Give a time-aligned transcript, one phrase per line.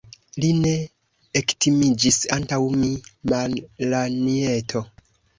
[0.43, 0.69] Li ne
[1.41, 2.89] ektimiĝis antaŭ mi,
[3.33, 4.83] Malanjeto.